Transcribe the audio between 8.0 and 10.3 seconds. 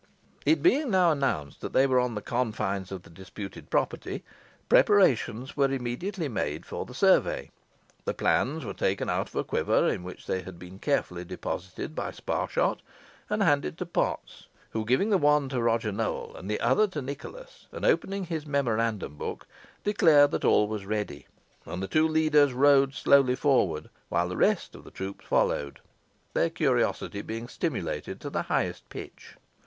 the plans were taken out of a quiver, in which